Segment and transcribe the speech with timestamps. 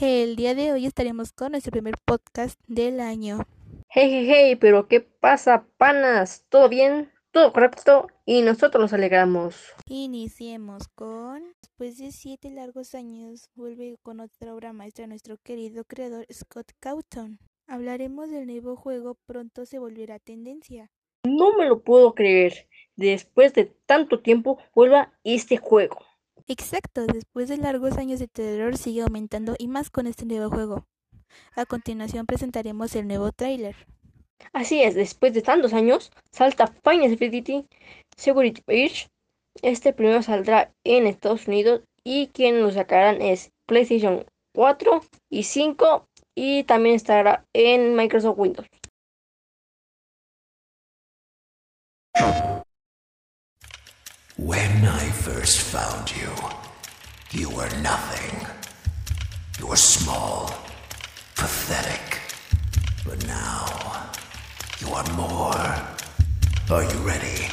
[0.00, 3.38] El día de hoy estaremos con nuestro primer podcast del año.
[3.88, 6.44] Hey, hey, hey, pero ¿qué pasa, panas?
[6.50, 7.10] ¿Todo bien?
[7.32, 8.06] ¿Todo correcto?
[8.24, 9.56] Y nosotros nos alegramos.
[9.86, 11.42] Iniciemos con...
[11.62, 17.40] Después de siete largos años, vuelve con otra obra maestra nuestro querido creador Scott Cawthon.
[17.66, 20.92] Hablaremos del nuevo juego Pronto se volverá tendencia.
[21.24, 22.68] No me lo puedo creer.
[22.94, 25.98] Después de tanto tiempo, vuelva este juego.
[26.50, 30.86] Exacto, después de largos años de terror sigue aumentando y más con este nuevo juego.
[31.54, 33.76] A continuación presentaremos el nuevo tráiler.
[34.54, 37.66] Así es, después de tantos años, salta Final Fantasy
[38.16, 39.08] Security Page.
[39.60, 46.06] Este primero saldrá en Estados Unidos y quien lo sacarán es PlayStation 4 y 5
[46.34, 48.66] y también estará en Microsoft Windows.
[54.38, 56.30] When I first found you,
[57.32, 58.46] you were nothing.
[59.58, 60.54] You were small,
[61.34, 62.20] pathetic.
[63.04, 64.10] But now,
[64.78, 65.58] you are more.
[66.70, 67.48] Are you ready?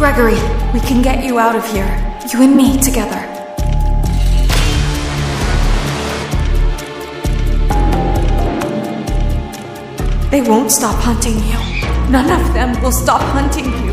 [0.00, 0.40] Gregory,
[0.72, 1.84] we can get you out of here.
[2.32, 3.20] You and me together.
[10.30, 11.58] They won't stop hunting you.
[12.10, 13.92] None of them will stop hunting you.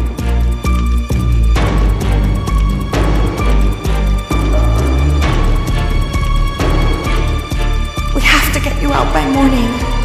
[8.15, 9.96] We have to get you out by morning.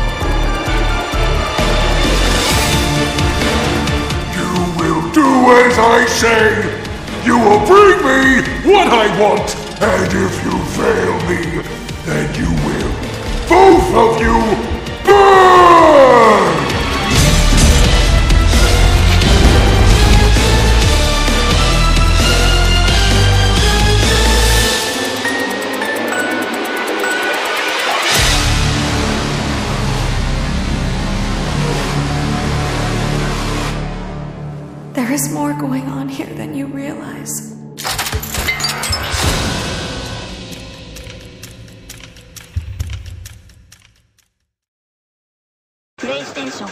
[5.50, 6.82] As I say.
[7.25, 9.48] You will bring me what I want.
[9.80, 11.62] And if you fail me,
[12.04, 12.92] then you will.
[13.48, 14.72] Both of you
[35.12, 37.53] There is more going on here than you realize.
[46.01, 46.71] PlayStation